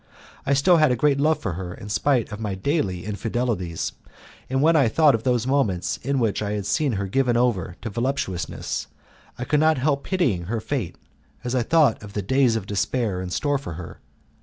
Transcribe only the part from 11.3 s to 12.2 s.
as I thought of